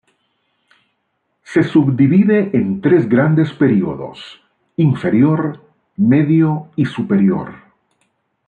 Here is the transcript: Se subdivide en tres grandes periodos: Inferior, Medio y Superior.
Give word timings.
Se 1.43 1.61
subdivide 1.63 2.57
en 2.57 2.81
tres 2.81 3.07
grandes 3.07 3.53
periodos: 3.53 4.41
Inferior, 4.77 5.61
Medio 5.95 6.71
y 6.75 6.85
Superior. 6.85 7.53